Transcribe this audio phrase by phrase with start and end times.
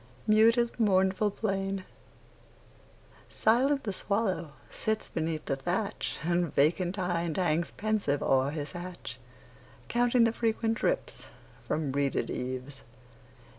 [0.25, 1.83] Mute is the mournful plain;
[3.29, 9.19] Silent the swallow sits beneath the thatch, And vacant hind hangs pensive o'er his hatch,
[9.89, 11.27] Counting the frequent drips
[11.67, 12.81] from reeded eaves.